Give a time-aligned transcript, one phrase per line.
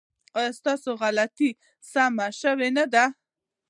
[0.37, 1.49] ایا ستاسو غلطۍ
[1.91, 3.05] سمې شوې نه دي؟